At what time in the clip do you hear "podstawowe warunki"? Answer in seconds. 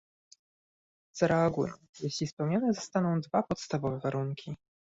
3.43-4.55